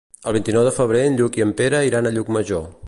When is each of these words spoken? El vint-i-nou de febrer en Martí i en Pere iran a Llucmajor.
El 0.29 0.33
vint-i-nou 0.37 0.65
de 0.67 0.71
febrer 0.77 1.03
en 1.11 1.21
Martí 1.21 1.43
i 1.43 1.47
en 1.47 1.55
Pere 1.61 1.85
iran 1.91 2.09
a 2.09 2.15
Llucmajor. 2.19 2.71